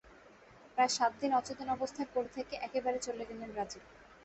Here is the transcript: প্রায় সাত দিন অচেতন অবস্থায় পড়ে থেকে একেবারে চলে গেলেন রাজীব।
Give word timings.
প্রায় 0.73 0.91
সাত 0.97 1.11
দিন 1.21 1.31
অচেতন 1.33 1.67
অবস্থায় 1.69 2.09
পড়ে 2.13 2.29
থেকে 2.33 2.53
একেবারে 2.57 2.97
চলে 2.99 3.23
গেলেন 3.29 3.49
রাজীব। 3.51 3.83